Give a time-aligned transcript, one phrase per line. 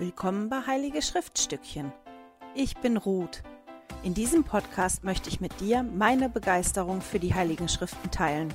[0.00, 1.92] Willkommen bei Heilige Schriftstückchen.
[2.54, 3.42] Ich bin Ruth.
[4.04, 8.54] In diesem Podcast möchte ich mit dir meine Begeisterung für die Heiligen Schriften teilen.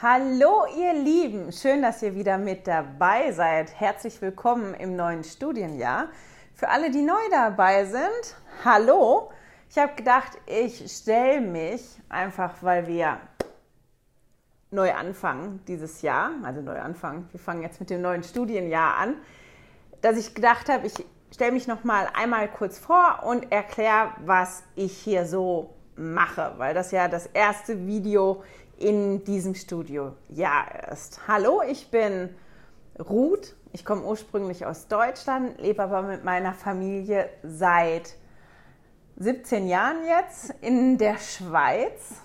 [0.00, 3.80] Hallo ihr Lieben, schön, dass ihr wieder mit dabei seid.
[3.80, 6.06] Herzlich willkommen im neuen Studienjahr.
[6.54, 9.32] Für alle, die neu dabei sind, hallo.
[9.68, 13.18] Ich habe gedacht, ich stelle mich einfach, weil wir
[14.72, 19.16] neu anfangen dieses Jahr, also neu anfangen, wir fangen jetzt mit dem neuen Studienjahr an,
[20.00, 20.94] dass ich gedacht habe, ich
[21.32, 26.74] stelle mich noch mal einmal kurz vor und erkläre, was ich hier so mache, weil
[26.74, 28.42] das ja das erste Video
[28.78, 31.20] in diesem Studiojahr ist.
[31.28, 32.30] Hallo, ich bin
[32.98, 38.16] Ruth, ich komme ursprünglich aus Deutschland, lebe aber mit meiner Familie seit
[39.16, 42.20] 17 Jahren jetzt in der Schweiz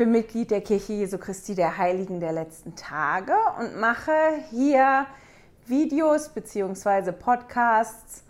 [0.00, 4.12] bin Mitglied der Kirche Jesu Christi der Heiligen der letzten Tage und mache
[4.48, 5.04] hier
[5.66, 7.12] Videos bzw.
[7.12, 8.24] Podcasts,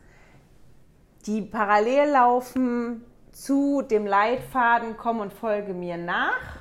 [1.27, 6.59] die parallel laufen zu dem Leitfaden Komm und folge mir nach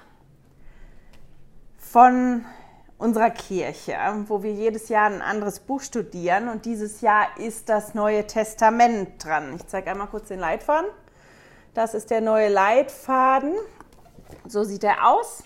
[1.75, 2.45] von
[2.99, 3.95] unserer Kirche,
[4.27, 9.25] wo wir jedes Jahr ein anderes Buch studieren und dieses Jahr ist das Neue Testament
[9.25, 9.55] dran.
[9.55, 10.91] Ich zeige einmal kurz den Leitfaden.
[11.73, 13.55] Das ist der neue Leitfaden
[14.52, 15.44] so sieht er aus.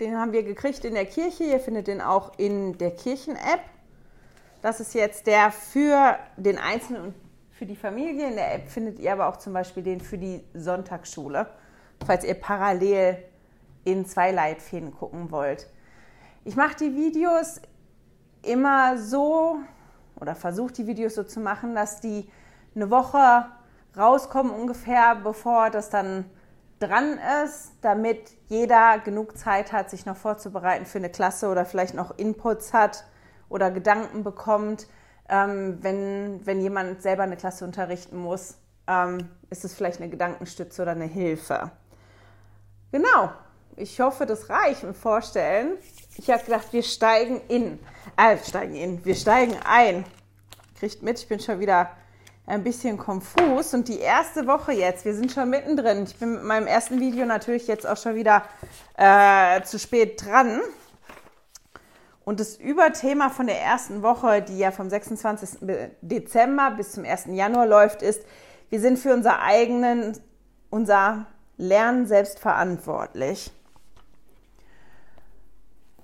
[0.00, 1.44] Den haben wir gekriegt in der Kirche.
[1.44, 3.60] Ihr findet den auch in der Kirchen-App.
[4.62, 7.14] Das ist jetzt der für den Einzelnen und
[7.50, 8.28] für die Familie.
[8.28, 11.48] In der App findet ihr aber auch zum Beispiel den für die Sonntagsschule,
[12.06, 13.18] falls ihr parallel
[13.84, 15.68] in zwei Leitfäden gucken wollt.
[16.44, 17.60] Ich mache die Videos
[18.42, 19.58] immer so
[20.20, 22.28] oder versuche die Videos so zu machen, dass die
[22.74, 23.46] eine Woche
[23.96, 26.24] rauskommen ungefähr, bevor das dann
[26.80, 31.94] dran ist, damit jeder genug Zeit hat, sich noch vorzubereiten für eine Klasse oder vielleicht
[31.94, 33.04] noch Inputs hat
[33.48, 34.86] oder Gedanken bekommt.
[35.28, 40.82] Ähm, wenn, wenn jemand selber eine Klasse unterrichten muss, ähm, ist es vielleicht eine Gedankenstütze
[40.82, 41.70] oder eine Hilfe.
[42.90, 43.30] Genau,
[43.76, 45.76] ich hoffe, das reicht mit Vorstellen.
[46.16, 47.78] Ich habe gedacht, wir steigen in.
[48.16, 50.04] Äh, steigen in, wir steigen ein.
[50.78, 51.90] Kriegt mit, ich bin schon wieder
[52.48, 53.74] ein bisschen konfus.
[53.74, 56.04] Und die erste Woche jetzt, wir sind schon mittendrin.
[56.04, 58.42] Ich bin mit meinem ersten Video natürlich jetzt auch schon wieder
[58.96, 60.60] äh, zu spät dran.
[62.24, 65.60] Und das Überthema von der ersten Woche, die ja vom 26.
[66.02, 67.26] Dezember bis zum 1.
[67.28, 68.22] Januar läuft, ist,
[68.70, 70.18] wir sind für unser eigenen,
[70.68, 71.26] unser
[71.56, 73.50] Lernen selbst verantwortlich.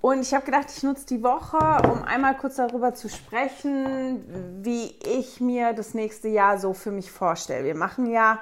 [0.05, 1.57] Und ich habe gedacht, ich nutze die Woche,
[1.91, 7.11] um einmal kurz darüber zu sprechen, wie ich mir das nächste Jahr so für mich
[7.11, 7.63] vorstelle.
[7.63, 8.37] Wir machen ja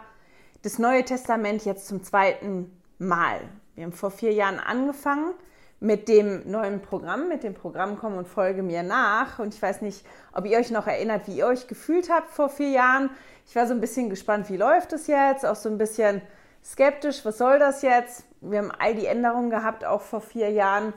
[0.62, 3.40] das Neue Testament jetzt zum zweiten Mal.
[3.76, 5.34] Wir haben vor vier Jahren angefangen
[5.80, 9.40] mit dem neuen Programm, mit dem Programm Komm und folge mir nach.
[9.40, 12.50] Und ich weiß nicht, ob ihr euch noch erinnert, wie ihr euch gefühlt habt vor
[12.50, 13.10] vier Jahren.
[13.48, 16.22] Ich war so ein bisschen gespannt, wie läuft es jetzt, auch so ein bisschen
[16.62, 18.26] skeptisch, was soll das jetzt?
[18.42, 20.94] Wir haben all die Änderungen gehabt, auch vor vier Jahren.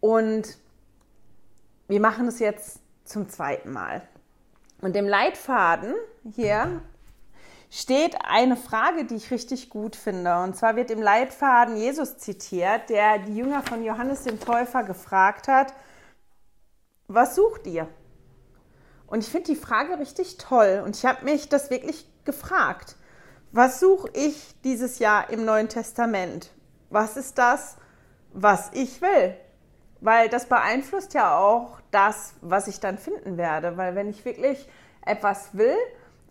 [0.00, 0.58] Und
[1.88, 4.02] wir machen es jetzt zum zweiten Mal.
[4.80, 5.94] Und im Leitfaden
[6.34, 6.82] hier
[7.70, 10.38] steht eine Frage, die ich richtig gut finde.
[10.40, 15.48] Und zwar wird im Leitfaden Jesus zitiert, der die Jünger von Johannes dem Täufer gefragt
[15.48, 15.74] hat,
[17.08, 17.88] was sucht ihr?
[19.06, 20.82] Und ich finde die Frage richtig toll.
[20.84, 22.96] Und ich habe mich das wirklich gefragt.
[23.50, 26.50] Was suche ich dieses Jahr im Neuen Testament?
[26.90, 27.76] Was ist das,
[28.32, 29.34] was ich will?
[30.00, 33.76] Weil das beeinflusst ja auch das, was ich dann finden werde.
[33.76, 34.68] Weil wenn ich wirklich
[35.04, 35.76] etwas will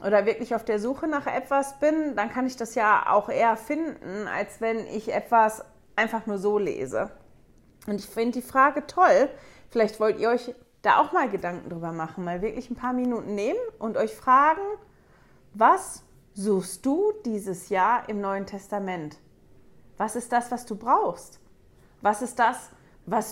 [0.06, 3.58] oder wirklich auf der Suche nach etwas bin, dann kann ich das ja auch eher
[3.58, 7.12] finden, als wenn ich etwas einfach nur so lese.
[7.88, 9.30] Und ich finde die Frage toll.
[9.70, 13.36] Vielleicht wollt ihr euch da auch mal Gedanken drüber machen, mal wirklich ein paar Minuten
[13.36, 14.62] nehmen und euch fragen,
[15.54, 19.18] was suchst du dieses Jahr im Neuen Testament?
[19.98, 21.40] Was ist das, was du brauchst?
[22.02, 22.70] Was ist das, was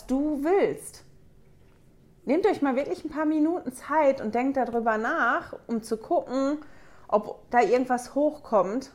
[0.08, 1.04] du willst.
[2.25, 6.57] Nehmt euch mal wirklich ein paar Minuten Zeit und denkt darüber nach, um zu gucken,
[7.07, 8.92] ob da irgendwas hochkommt.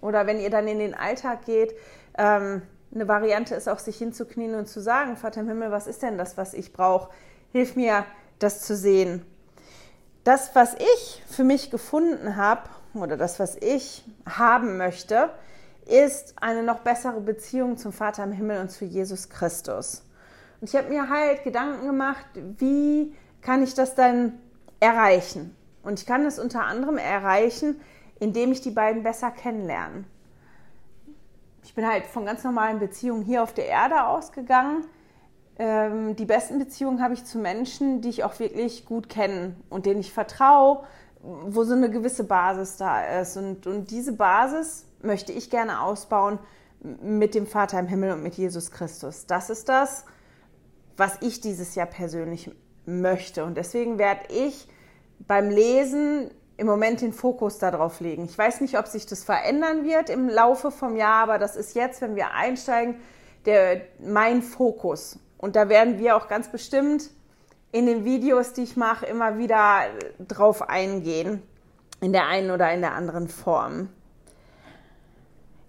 [0.00, 1.74] Oder wenn ihr dann in den Alltag geht,
[2.18, 2.62] ähm,
[2.92, 6.18] eine Variante ist auch, sich hinzuknien und zu sagen, Vater im Himmel, was ist denn
[6.18, 7.10] das, was ich brauche?
[7.52, 8.04] Hilf mir,
[8.38, 9.24] das zu sehen.
[10.24, 12.62] Das, was ich für mich gefunden habe,
[12.94, 15.30] oder das, was ich haben möchte,
[15.86, 20.02] ist eine noch bessere Beziehung zum Vater im Himmel und zu Jesus Christus.
[20.60, 22.26] Und ich habe mir halt Gedanken gemacht,
[22.58, 24.38] wie kann ich das dann
[24.80, 25.54] erreichen?
[25.82, 27.80] Und ich kann es unter anderem erreichen,
[28.18, 30.04] indem ich die beiden besser kennenlerne.
[31.62, 34.84] Ich bin halt von ganz normalen Beziehungen hier auf der Erde ausgegangen.
[35.58, 39.86] ähm, die besten Beziehungen habe ich zu Menschen, die ich auch wirklich gut kenne und
[39.86, 40.84] denen ich vertraue,
[41.22, 43.36] wo so eine gewisse Basis da ist.
[43.36, 46.38] Und, und diese Basis möchte ich gerne ausbauen
[46.80, 49.26] mit dem Vater im Himmel und mit Jesus Christus.
[49.26, 50.04] Das ist das,
[50.96, 52.50] was ich dieses Jahr persönlich
[52.86, 53.44] möchte.
[53.44, 54.68] Und deswegen werde ich
[55.20, 58.24] beim Lesen im Moment den Fokus darauf legen.
[58.24, 61.74] Ich weiß nicht, ob sich das verändern wird im Laufe vom Jahr, aber das ist
[61.74, 62.96] jetzt, wenn wir einsteigen,
[63.44, 65.18] der, mein Fokus.
[65.38, 67.10] Und da werden wir auch ganz bestimmt
[67.72, 69.86] in den Videos, die ich mache, immer wieder
[70.20, 71.42] drauf eingehen,
[72.00, 73.88] in der einen oder in der anderen Form.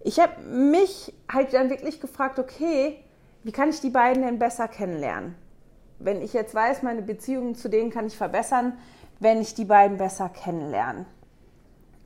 [0.04, 3.04] Ich habe mich halt dann wirklich gefragt, okay,
[3.46, 5.36] wie kann ich die beiden denn besser kennenlernen?
[6.00, 8.74] Wenn ich jetzt weiß, meine Beziehungen zu denen kann ich verbessern,
[9.20, 11.06] wenn ich die beiden besser kennenlerne.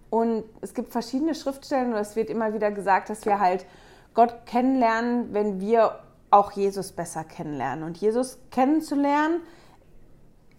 [0.10, 3.66] Und es gibt verschiedene Schriftstellen und es wird immer wieder gesagt, dass wir halt
[4.14, 6.00] Gott kennenlernen, wenn wir
[6.30, 7.86] auch Jesus besser kennenlernen.
[7.86, 9.40] Und Jesus kennenzulernen,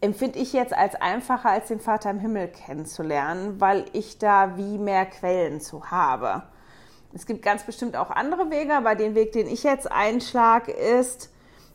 [0.01, 4.79] empfinde ich jetzt als einfacher, als den Vater im Himmel kennenzulernen, weil ich da wie
[4.79, 6.45] mehr Quellen zu habe.
[7.13, 11.31] Es gibt ganz bestimmt auch andere Wege, aber den Weg, den ich jetzt einschlage, ist,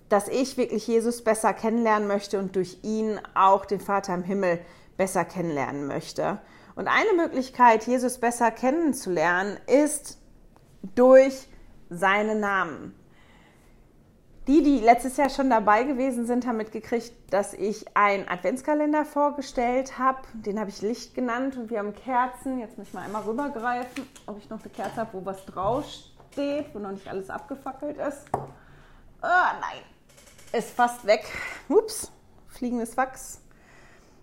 [0.09, 4.59] dass ich wirklich Jesus besser kennenlernen möchte und durch ihn auch den Vater im Himmel
[4.97, 6.39] besser kennenlernen möchte.
[6.75, 10.19] Und eine Möglichkeit, Jesus besser kennenzulernen, ist
[10.95, 11.47] durch
[11.89, 12.93] seinen Namen.
[14.47, 19.97] Die, die letztes Jahr schon dabei gewesen sind, haben mitgekriegt, dass ich einen Adventskalender vorgestellt
[19.97, 20.19] habe.
[20.33, 22.59] Den habe ich Licht genannt und wir haben Kerzen.
[22.59, 26.79] Jetzt ich mal einmal rübergreifen, ob ich noch eine Kerze habe, wo was draufsteht, wo
[26.79, 28.25] noch nicht alles abgefackelt ist.
[28.35, 28.43] Oh
[29.23, 29.81] nein,
[30.51, 31.25] ist fast weg.
[31.67, 32.11] Ups,
[32.47, 33.41] fliegendes Wachs.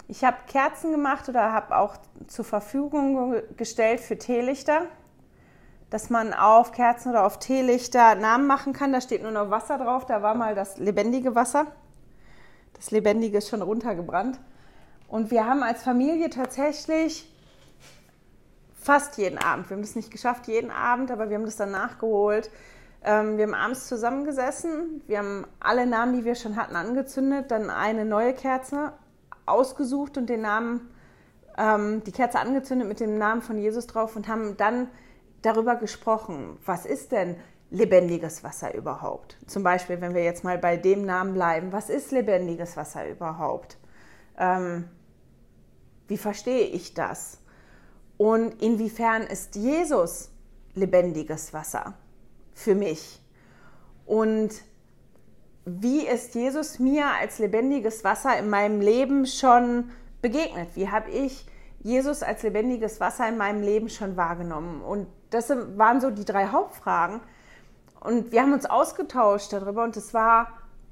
[0.07, 1.97] Ich habe Kerzen gemacht oder habe auch
[2.29, 4.83] zur Verfügung gestellt für Teelichter
[5.93, 8.95] dass man auf Kerzen oder auf Teelichter Namen machen kann.
[8.95, 10.07] Da steht nur noch Wasser drauf.
[10.07, 11.67] Da war mal das lebendige Wasser.
[12.73, 14.41] Das lebendige ist schon runtergebrannt.
[15.07, 17.31] Und wir haben als Familie tatsächlich
[18.75, 21.73] fast jeden Abend, wir haben das nicht geschafft jeden Abend, aber wir haben das dann
[21.73, 22.51] nachgeholt.
[23.05, 27.69] Ähm, wir haben abends zusammengesessen, wir haben alle Namen, die wir schon hatten, angezündet, dann
[27.69, 28.95] eine neue Kerze
[29.45, 30.89] ausgesucht und den Namen,
[31.59, 34.89] ähm, die Kerze angezündet mit dem Namen von Jesus drauf und haben dann
[35.43, 37.37] darüber gesprochen, was ist denn
[37.71, 39.37] lebendiges Wasser überhaupt?
[39.47, 43.79] Zum Beispiel, wenn wir jetzt mal bei dem Namen bleiben, was ist lebendiges Wasser überhaupt?
[44.39, 44.89] Ähm,
[46.09, 47.39] wie verstehe ich das?
[48.19, 50.31] Und inwiefern ist Jesus
[50.75, 51.95] lebendiges Wasser
[52.53, 53.21] für mich?
[54.07, 54.51] Und
[55.65, 59.91] wie ist Jesus mir als lebendiges Wasser in meinem Leben schon
[60.21, 60.71] begegnet?
[60.75, 61.47] Wie habe ich
[61.81, 64.83] Jesus als lebendiges Wasser in meinem Leben schon wahrgenommen?
[64.83, 67.21] Und das waren so die drei Hauptfragen.
[68.01, 70.49] Und wir haben uns ausgetauscht darüber und es war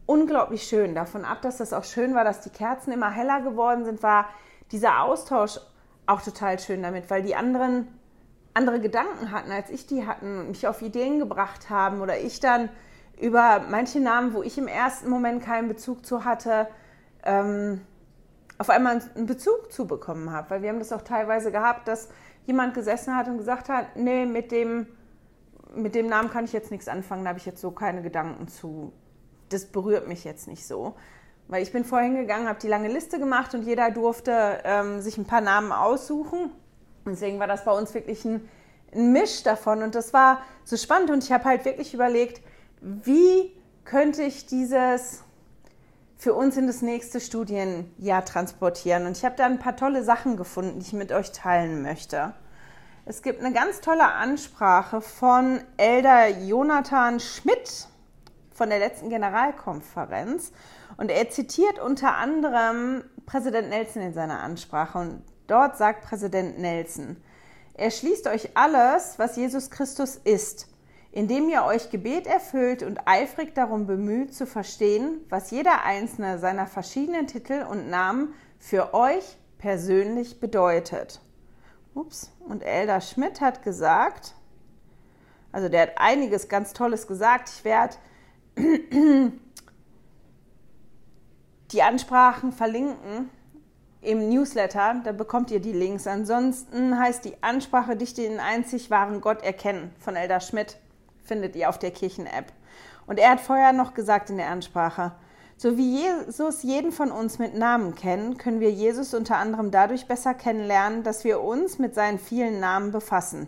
[0.06, 0.94] unglaublich schön.
[0.94, 4.26] Davon ab, dass das auch schön war, dass die Kerzen immer heller geworden sind, war
[4.72, 5.58] dieser Austausch
[6.06, 7.88] auch total schön damit, weil die anderen
[8.54, 12.40] andere Gedanken hatten, als ich die hatten und mich auf Ideen gebracht haben oder ich
[12.40, 12.68] dann
[13.20, 16.66] über manche Namen, wo ich im ersten Moment keinen Bezug zu hatte,
[17.22, 17.80] ähm,
[18.58, 20.50] auf einmal einen Bezug zu bekommen habe.
[20.50, 22.08] Weil wir haben das auch teilweise gehabt, dass
[22.46, 24.86] jemand gesessen hat und gesagt hat, nee, mit dem,
[25.74, 28.48] mit dem Namen kann ich jetzt nichts anfangen, da habe ich jetzt so keine Gedanken
[28.48, 28.92] zu.
[29.48, 30.94] Das berührt mich jetzt nicht so.
[31.48, 35.18] Weil ich bin vorhin gegangen, habe die lange Liste gemacht und jeder durfte ähm, sich
[35.18, 36.52] ein paar Namen aussuchen.
[37.06, 38.48] Deswegen war das bei uns wirklich ein,
[38.94, 42.40] ein Misch davon und das war so spannend und ich habe halt wirklich überlegt,
[42.80, 43.52] wie
[43.84, 45.24] könnte ich dieses
[46.20, 49.06] für uns in das nächste Studienjahr transportieren.
[49.06, 52.34] Und ich habe da ein paar tolle Sachen gefunden, die ich mit euch teilen möchte.
[53.06, 57.88] Es gibt eine ganz tolle Ansprache von Elder Jonathan Schmidt
[58.52, 60.52] von der letzten Generalkonferenz.
[60.98, 64.98] Und er zitiert unter anderem Präsident Nelson in seiner Ansprache.
[64.98, 67.16] Und dort sagt Präsident Nelson,
[67.72, 70.68] er schließt euch alles, was Jesus Christus ist
[71.12, 76.66] indem ihr euch Gebet erfüllt und eifrig darum bemüht zu verstehen, was jeder einzelne seiner
[76.66, 81.20] verschiedenen Titel und Namen für euch persönlich bedeutet.
[81.94, 84.34] Ups, und Elder Schmidt hat gesagt,
[85.50, 87.48] also der hat einiges ganz Tolles gesagt.
[87.48, 87.96] Ich werde
[91.72, 93.28] die Ansprachen verlinken
[94.00, 96.06] im Newsletter, da bekommt ihr die Links.
[96.06, 100.78] Ansonsten heißt die Ansprache dich den einzig wahren Gott erkennen von Elder Schmidt
[101.22, 102.52] findet ihr auf der Kirchen-App.
[103.06, 105.12] Und er hat vorher noch gesagt in der Ansprache,
[105.56, 110.06] so wie Jesus jeden von uns mit Namen kennen, können wir Jesus unter anderem dadurch
[110.06, 113.46] besser kennenlernen, dass wir uns mit seinen vielen Namen befassen.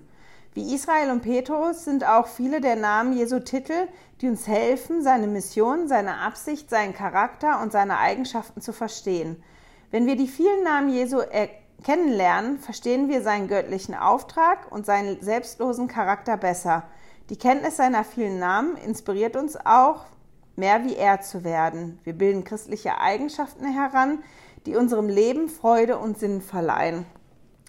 [0.52, 3.88] Wie Israel und Petrus sind auch viele der Namen Jesu Titel,
[4.20, 9.42] die uns helfen, seine Mission, seine Absicht, seinen Charakter und seine Eigenschaften zu verstehen.
[9.90, 11.22] Wenn wir die vielen Namen Jesu
[11.82, 16.82] kennenlernen, verstehen wir seinen göttlichen Auftrag und seinen selbstlosen Charakter besser.
[17.32, 20.04] Die Kenntnis seiner vielen Namen inspiriert uns auch,
[20.54, 21.98] mehr wie er zu werden.
[22.04, 24.22] Wir bilden christliche Eigenschaften heran,
[24.66, 27.06] die unserem Leben Freude und Sinn verleihen.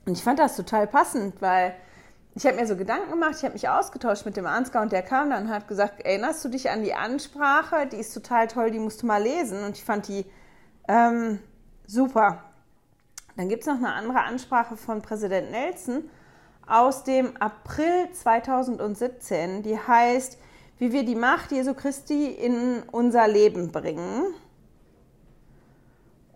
[0.06, 1.74] Und ich fand das total passend, weil
[2.36, 5.02] ich habe mir so Gedanken gemacht, ich habe mich ausgetauscht mit dem Ansgar und der
[5.02, 7.88] kam dann und hat gesagt, erinnerst du dich an die Ansprache?
[7.88, 9.64] Die ist total toll, die musst du mal lesen.
[9.64, 10.26] Und ich fand die
[10.90, 11.40] ähm,
[11.88, 12.44] super.
[13.38, 16.04] Dann gibt es noch eine andere Ansprache von Präsident Nelson
[16.68, 20.38] aus dem April 2017, die heißt,
[20.78, 24.24] wie wir die Macht Jesu Christi in unser Leben bringen.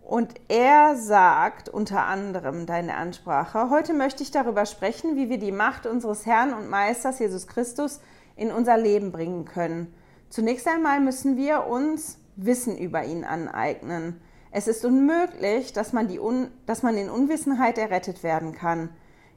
[0.02, 5.52] Und er sagt unter anderem deine Ansprache, heute möchte ich darüber sprechen, wie wir die
[5.52, 8.00] Macht unseres Herrn und Meisters Jesus Christus
[8.34, 9.92] in unser Leben bringen können.
[10.30, 14.20] Zunächst einmal müssen wir uns Wissen über ihn aneignen.
[14.50, 18.90] Es ist unmöglich, dass man, die Un dass man in Unwissenheit errettet werden kann.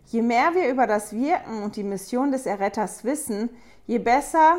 [0.05, 3.50] Je mehr wir über das Wirken und die Mission des Erretters wissen,
[3.88, 4.58] je besser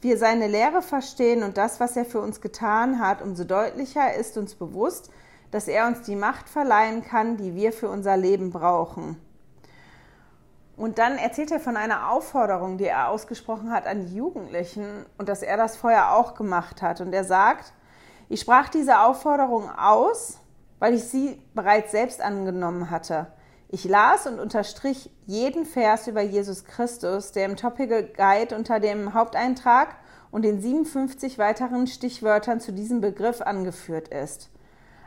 [0.00, 4.36] wir seine Lehre verstehen und das, was er für uns getan hat, umso deutlicher ist
[4.38, 5.10] uns bewusst,
[5.50, 9.16] dass er uns die Macht verleihen kann, die wir für unser Leben brauchen.
[10.76, 15.28] Und dann erzählt er von einer Aufforderung, die er ausgesprochen hat an die Jugendlichen und
[15.28, 17.00] dass er das vorher auch gemacht hat.
[17.00, 17.72] Und er sagt,
[18.28, 20.38] ich sprach diese Aufforderung aus,
[20.78, 23.26] weil ich sie bereits selbst angenommen hatte.
[23.70, 29.12] Ich las und unterstrich jeden Vers über Jesus Christus, der im Topical Guide unter dem
[29.12, 29.96] Haupteintrag
[30.30, 34.48] und den 57 weiteren Stichwörtern zu diesem Begriff angeführt ist.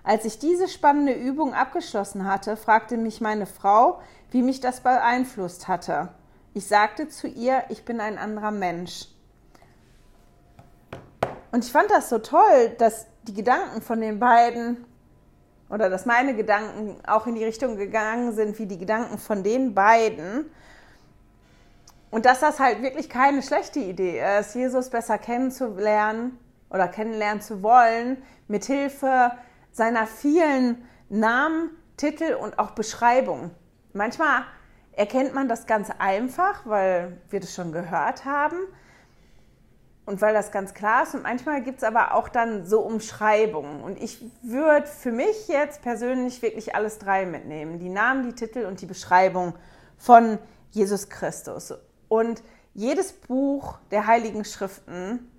[0.04, 4.00] Als ich diese spannende Übung abgeschlossen hatte, fragte mich meine Frau,
[4.30, 6.10] wie mich das beeinflusst hatte.
[6.54, 9.08] Ich sagte zu ihr, ich bin ein anderer Mensch.
[11.52, 14.86] Und ich fand das so toll, dass die Gedanken von den beiden
[15.72, 19.74] oder dass meine Gedanken auch in die Richtung gegangen sind wie die Gedanken von den
[19.74, 20.46] beiden.
[22.10, 26.38] Und dass das halt wirklich keine schlechte Idee ist, Jesus besser kennenzulernen
[26.70, 29.32] oder kennenlernen zu wollen, mit Hilfe
[29.72, 33.52] seiner vielen Namen, Titel und auch Beschreibungen.
[33.94, 34.44] Manchmal
[34.92, 38.58] erkennt man das ganz einfach, weil wir das schon gehört haben
[40.06, 41.14] und weil das ganz klar ist.
[41.14, 43.84] Und manchmal gibt es aber auch dann so Umschreibungen.
[43.84, 47.80] Und ich würde für mich jetzt persönlich wirklich alles drei mitnehmen.
[47.80, 49.54] Die Namen, die Titel und die Beschreibung
[49.98, 50.40] von
[50.72, 51.74] Jesus Christus.
[52.08, 52.42] Und
[52.74, 55.32] jedes Buch der Heiligen Schriften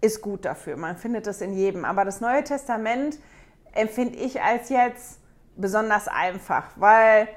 [0.00, 0.76] ist gut dafür.
[0.76, 1.84] Man findet das in jedem.
[1.84, 3.18] Aber das Neue Testament
[3.72, 5.20] empfinde ich als jetzt
[5.56, 7.28] besonders einfach, weil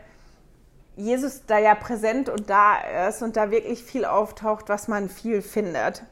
[1.00, 5.42] Jesus da ja präsent und da ist und da wirklich viel auftaucht, was man viel
[5.42, 6.04] findet.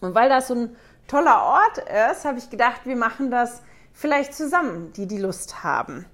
[0.00, 0.76] Und weil das so ein
[1.08, 1.78] toller Ort
[2.12, 6.06] ist, habe ich gedacht, wir machen das vielleicht zusammen, die die Lust haben.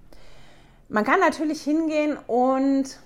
[0.89, 2.99] Man kann natürlich hingehen und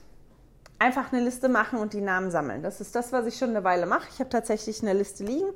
[0.78, 2.62] einfach eine Liste machen und die Namen sammeln.
[2.62, 4.08] Das ist das, was ich schon eine Weile mache.
[4.12, 5.48] Ich habe tatsächlich eine Liste liegen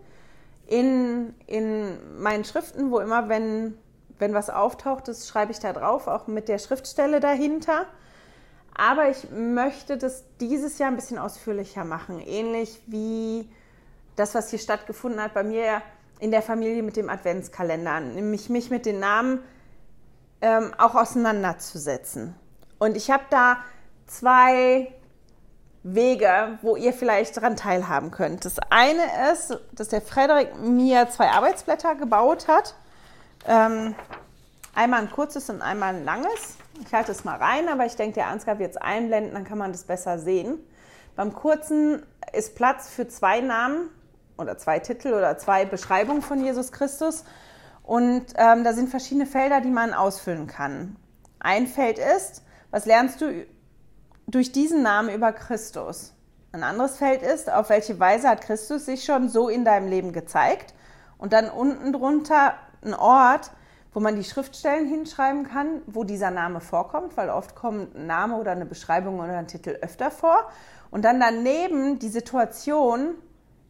[0.66, 3.76] in, in meinen Schriften, wo immer, wenn,
[4.18, 7.86] wenn was auftaucht, das schreibe ich da drauf, auch mit der Schriftstelle dahinter.
[8.78, 13.50] Aber ich möchte das dieses Jahr ein bisschen ausführlicher machen, ähnlich wie
[14.14, 15.82] das, was hier stattgefunden hat bei mir
[16.20, 19.40] in der Familie mit dem Adventskalender, nämlich mich mit den Namen
[20.40, 22.36] ähm, auch auseinanderzusetzen.
[22.78, 23.58] Und ich habe da
[24.06, 24.92] zwei
[25.82, 28.44] Wege, wo ihr vielleicht daran teilhaben könnt.
[28.44, 32.76] Das eine ist, dass der Frederik mir zwei Arbeitsblätter gebaut hat.
[33.44, 33.96] Ähm,
[34.72, 36.58] einmal ein kurzes und einmal ein langes.
[36.84, 39.58] Ich halte es mal rein, aber ich denke, der Ansgar wird es einblenden, dann kann
[39.58, 40.58] man das besser sehen.
[41.16, 43.90] Beim kurzen ist Platz für zwei Namen
[44.36, 47.24] oder zwei Titel oder zwei Beschreibungen von Jesus Christus.
[47.82, 50.96] Und ähm, da sind verschiedene Felder, die man ausfüllen kann.
[51.40, 53.46] Ein Feld ist, was lernst du
[54.26, 56.12] durch diesen Namen über Christus?
[56.52, 60.12] Ein anderes Feld ist, auf welche Weise hat Christus sich schon so in deinem Leben
[60.12, 60.74] gezeigt?
[61.18, 62.54] Und dann unten drunter
[62.84, 63.50] ein Ort,
[63.92, 68.36] wo man die Schriftstellen hinschreiben kann, wo dieser Name vorkommt, weil oft kommt ein Name
[68.36, 70.48] oder eine Beschreibung oder ein Titel öfter vor.
[70.90, 73.14] Und dann daneben die Situation,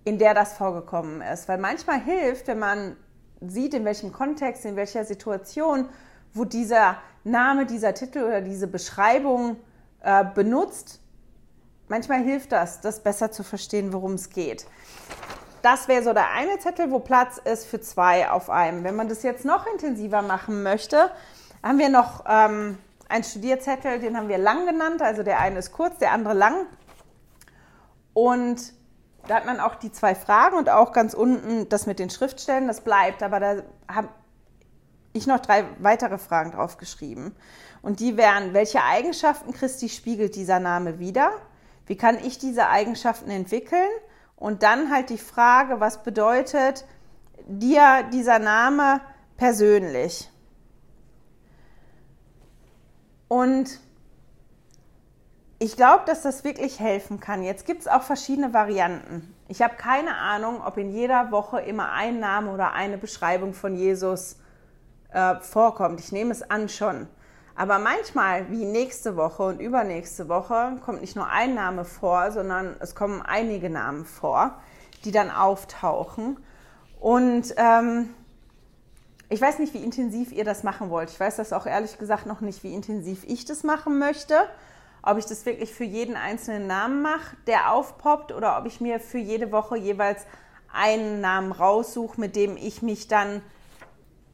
[0.05, 1.49] in der das vorgekommen ist.
[1.49, 2.97] Weil manchmal hilft, wenn man
[3.41, 5.89] sieht, in welchem Kontext, in welcher Situation,
[6.35, 9.57] wo dieser Name, dieser Titel oder diese Beschreibung
[10.01, 11.01] äh, benutzt,
[11.89, 14.67] manchmal hilft das, das besser zu verstehen, worum es geht
[15.69, 18.85] das wäre so der eine Zettel, wo Platz ist für zwei auf einem.
[18.85, 21.11] Wenn man das jetzt noch intensiver machen möchte,
[21.63, 22.79] haben wir noch ähm,
[23.11, 25.03] einen Studierzettel, den haben wir lang genannt.
[25.03, 26.65] Also der eine ist kurz, der andere lang.
[28.15, 28.73] Und
[29.27, 32.67] da hat man auch die zwei Fragen und auch ganz unten das mit den Schriftstellen,
[32.67, 33.23] das bleibt.
[33.23, 33.57] Aber da
[33.93, 34.09] habe
[35.13, 37.37] ich noch drei weitere Fragen drauf geschrieben.
[37.83, 41.31] Und die wären, welche Eigenschaften Christi spiegelt dieser Name wieder?
[41.85, 43.91] Wie kann ich diese Eigenschaften entwickeln?
[44.39, 46.85] Und dann halt die Frage, was bedeutet
[47.47, 49.01] dir dieser Name
[49.37, 50.31] persönlich?
[53.27, 53.81] Und
[55.59, 57.43] ich glaube, dass das wirklich helfen kann.
[57.43, 59.35] Jetzt gibt es auch verschiedene Varianten.
[59.49, 63.75] Ich habe keine Ahnung, ob in jeder Woche immer ein Name oder eine Beschreibung von
[63.75, 64.37] Jesus
[65.11, 65.99] äh, vorkommt.
[65.99, 67.09] Ich nehme es an schon.
[67.59, 72.77] Aber manchmal, wie nächste Woche und übernächste Woche, kommt nicht nur ein Name vor, sondern
[72.79, 74.61] es kommen einige Namen vor,
[75.05, 76.39] die dann auftauchen.
[77.01, 78.11] Und ähm,
[79.29, 81.11] ich weiß nicht, wie intensiv ihr das machen wollt.
[81.11, 84.37] Ich weiß das auch ehrlich gesagt noch nicht, wie intensiv ich das machen möchte.
[85.03, 89.01] Ob ich das wirklich für jeden einzelnen Namen mache, der aufpoppt, oder ob ich mir
[89.01, 90.27] für jede Woche jeweils
[90.73, 93.43] einen Namen raussuche, mit dem ich mich dann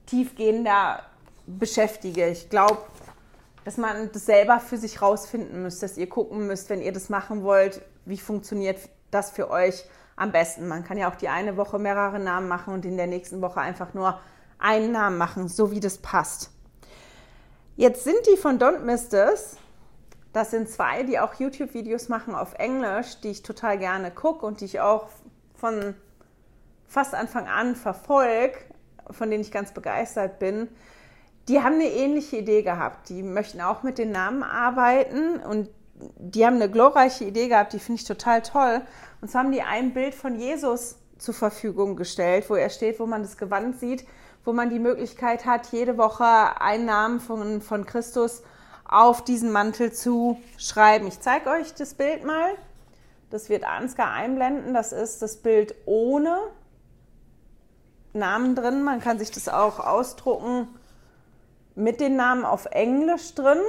[0.04, 1.00] tiefgehender
[1.46, 2.28] beschäftige.
[2.28, 2.78] Ich glaube,
[3.64, 7.08] dass man das selber für sich rausfinden müsst, dass ihr gucken müsst, wenn ihr das
[7.08, 8.78] machen wollt, wie funktioniert
[9.10, 9.84] das für euch
[10.16, 10.68] am besten.
[10.68, 13.60] Man kann ja auch die eine Woche mehrere Namen machen und in der nächsten Woche
[13.60, 14.20] einfach nur
[14.58, 16.50] einen Namen machen, so wie das passt.
[17.76, 19.56] Jetzt sind die von Don't Miss This.
[20.32, 24.60] Das sind zwei, die auch YouTube-Videos machen auf Englisch, die ich total gerne gucke und
[24.60, 25.08] die ich auch
[25.54, 25.94] von
[26.86, 28.58] fast Anfang an verfolge,
[29.10, 30.68] von denen ich ganz begeistert bin
[31.48, 33.08] die haben eine ähnliche Idee gehabt.
[33.08, 37.78] Die möchten auch mit den Namen arbeiten und die haben eine glorreiche Idee gehabt, die
[37.78, 38.80] finde ich total toll.
[39.20, 43.06] Und zwar haben die ein Bild von Jesus zur Verfügung gestellt, wo er steht, wo
[43.06, 44.04] man das Gewand sieht,
[44.44, 48.42] wo man die Möglichkeit hat, jede Woche einen Namen von, von Christus
[48.86, 51.06] auf diesen Mantel zu schreiben.
[51.06, 52.50] Ich zeige euch das Bild mal.
[53.30, 54.74] Das wird Ansgar einblenden.
[54.74, 56.36] Das ist das Bild ohne
[58.12, 58.82] Namen drin.
[58.82, 60.68] Man kann sich das auch ausdrucken
[61.74, 63.60] mit den Namen auf Englisch drin.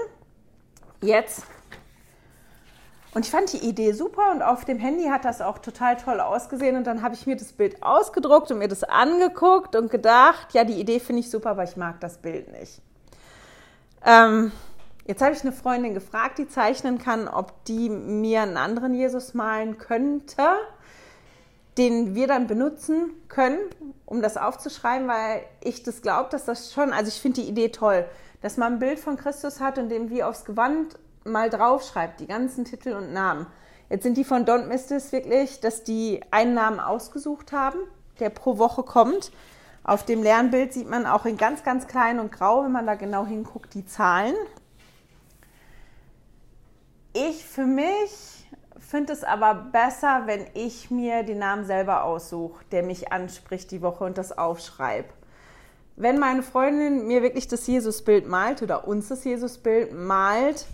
[1.01, 1.43] Jetzt.
[3.13, 6.19] Und ich fand die Idee super und auf dem Handy hat das auch total toll
[6.19, 6.75] ausgesehen.
[6.75, 10.65] Und dann habe ich mir das Bild ausgedruckt und mir das angeguckt und gedacht, ja,
[10.65, 12.81] die Idee finde ich super, aber ich mag das Bild nicht.
[14.05, 14.51] Ähm,
[15.05, 19.33] jetzt habe ich eine Freundin gefragt, die zeichnen kann, ob die mir einen anderen Jesus
[19.33, 20.43] malen könnte
[21.77, 23.59] den wir dann benutzen können,
[24.05, 27.69] um das aufzuschreiben, weil ich das glaube, dass das schon, also ich finde die Idee
[27.69, 28.05] toll,
[28.41, 32.27] dass man ein Bild von Christus hat und dem wie aufs Gewand mal draufschreibt, die
[32.27, 33.47] ganzen Titel und Namen.
[33.89, 37.79] Jetzt sind die von Don't Miss This wirklich, dass die einen Namen ausgesucht haben,
[38.19, 39.31] der pro Woche kommt.
[39.83, 42.87] Auf dem leeren Bild sieht man auch in ganz, ganz klein und grau, wenn man
[42.87, 44.33] da genau hinguckt, die Zahlen.
[47.13, 48.34] Ich für mich
[48.85, 53.81] finde es aber besser, wenn ich mir den Namen selber aussuche, der mich anspricht die
[53.81, 55.09] Woche und das aufschreibe.
[55.95, 60.65] Wenn meine Freundin mir wirklich das Jesusbild malt oder uns das Jesusbild malt,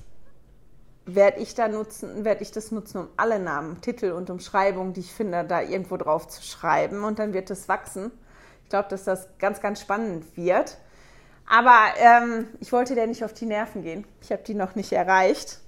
[1.06, 5.02] werde ich da nutzen, werde ich das nutzen, um alle Namen, Titel und Umschreibungen, die
[5.02, 8.12] ich finde, da irgendwo drauf zu schreiben und dann wird es wachsen.
[8.64, 10.78] Ich glaube, dass das ganz, ganz spannend wird.
[11.48, 14.06] Aber ähm, ich wollte der nicht auf die Nerven gehen.
[14.22, 15.60] Ich habe die noch nicht erreicht.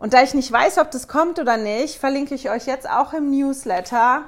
[0.00, 3.12] Und da ich nicht weiß, ob das kommt oder nicht, verlinke ich euch jetzt auch
[3.12, 4.24] im Newsletter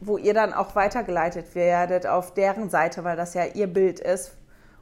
[0.00, 4.36] wo ihr dann auch weitergeleitet werdet auf deren Seite, weil das ja ihr Bild ist.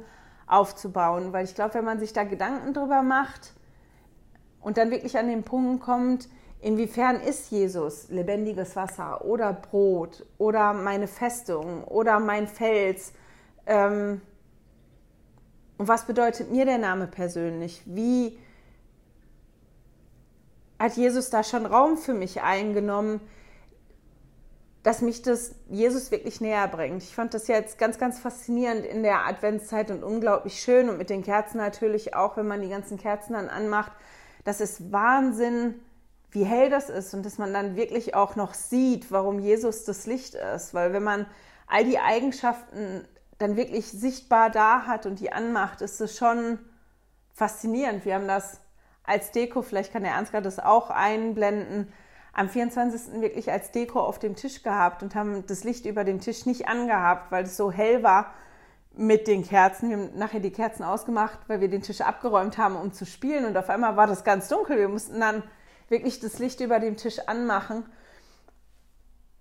[0.47, 1.33] aufzubauen.
[1.33, 3.53] Weil ich glaube, wenn man sich da Gedanken drüber macht,
[4.63, 6.29] und dann wirklich an den Punkt kommt,
[6.61, 13.13] inwiefern ist Jesus lebendiges Wasser oder Brot oder meine Festung oder mein Fels?
[13.65, 14.21] Ähm,
[15.77, 17.81] und was bedeutet mir der Name persönlich?
[17.85, 18.39] Wie
[20.79, 23.19] hat Jesus da schon Raum für mich eingenommen,
[24.83, 27.03] dass mich das Jesus wirklich näher bringt?
[27.03, 31.09] Ich fand das jetzt ganz, ganz faszinierend in der Adventszeit und unglaublich schön und mit
[31.09, 33.91] den Kerzen natürlich auch, wenn man die ganzen Kerzen dann anmacht
[34.43, 35.75] das ist Wahnsinn,
[36.31, 40.05] wie hell das ist und dass man dann wirklich auch noch sieht, warum Jesus das
[40.05, 40.73] Licht ist.
[40.73, 41.27] Weil wenn man
[41.67, 46.59] all die Eigenschaften dann wirklich sichtbar da hat und die anmacht, ist es schon
[47.33, 48.05] faszinierend.
[48.05, 48.59] Wir haben das
[49.03, 51.91] als Deko, vielleicht kann der Ansgar das auch einblenden,
[52.35, 53.21] am 24.
[53.21, 56.67] wirklich als Deko auf dem Tisch gehabt und haben das Licht über dem Tisch nicht
[56.67, 58.33] angehabt, weil es so hell war
[58.95, 59.89] mit den Kerzen.
[59.89, 63.45] Wir haben nachher die Kerzen ausgemacht, weil wir den Tisch abgeräumt haben, um zu spielen.
[63.45, 64.77] Und auf einmal war das ganz dunkel.
[64.77, 65.43] Wir mussten dann
[65.89, 67.85] wirklich das Licht über dem Tisch anmachen.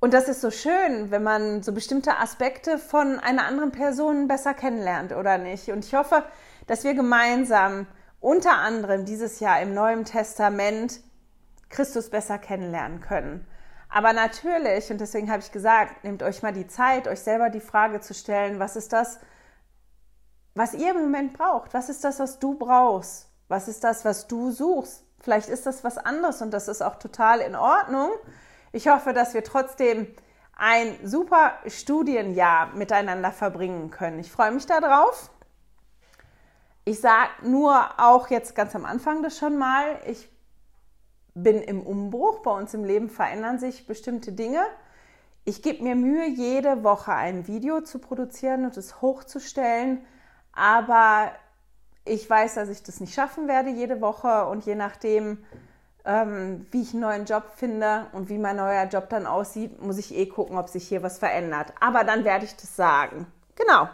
[0.00, 4.52] Und das ist so schön, wenn man so bestimmte Aspekte von einer anderen Person besser
[4.52, 5.68] kennenlernt, oder nicht?
[5.68, 6.24] Und ich hoffe,
[6.66, 7.86] dass wir gemeinsam
[8.20, 11.00] unter anderem dieses Jahr im Neuen Testament
[11.68, 13.46] Christus besser kennenlernen können.
[13.88, 17.60] Aber natürlich, und deswegen habe ich gesagt, nehmt euch mal die Zeit, euch selber die
[17.60, 19.20] Frage zu stellen, was ist das,
[20.54, 21.74] was ihr im Moment braucht.
[21.74, 23.28] Was ist das, was du brauchst?
[23.48, 25.04] Was ist das, was du suchst?
[25.20, 28.10] Vielleicht ist das was anderes und das ist auch total in Ordnung.
[28.72, 30.08] Ich hoffe, dass wir trotzdem
[30.56, 34.18] ein super Studienjahr miteinander verbringen können.
[34.18, 35.30] Ich freue mich darauf.
[36.84, 40.28] Ich sage nur auch jetzt ganz am Anfang das schon mal, ich
[41.34, 42.40] bin im Umbruch.
[42.40, 44.62] Bei uns im Leben verändern sich bestimmte Dinge.
[45.44, 50.04] Ich gebe mir Mühe, jede Woche ein Video zu produzieren und es hochzustellen.
[50.52, 51.32] Aber
[52.04, 55.44] ich weiß, dass ich das nicht schaffen werde jede Woche und je nachdem,
[56.04, 59.98] ähm, wie ich einen neuen Job finde und wie mein neuer Job dann aussieht, muss
[59.98, 61.72] ich eh gucken, ob sich hier was verändert.
[61.80, 63.26] Aber dann werde ich das sagen.
[63.54, 63.88] Genau.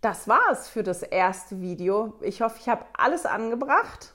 [0.00, 2.14] Das war es für das erste Video.
[2.20, 4.14] Ich hoffe, ich habe alles angebracht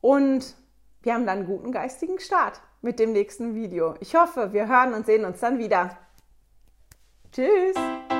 [0.00, 0.54] und
[1.02, 3.94] wir haben dann einen guten geistigen Start mit dem nächsten Video.
[4.00, 5.96] Ich hoffe, wir hören und sehen uns dann wieder.
[7.32, 8.19] Tschüss!